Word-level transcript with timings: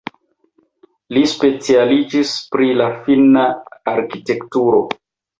Li 1.17 1.21
specialiĝis 1.33 2.31
pri 2.55 2.69
la 2.79 2.87
finna 3.03 3.43
arkitekturo. 3.93 4.81